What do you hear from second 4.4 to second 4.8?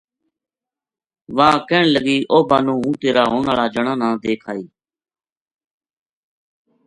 آئی